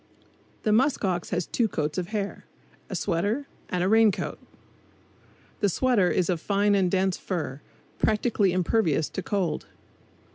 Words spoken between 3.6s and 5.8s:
and a rain coat. The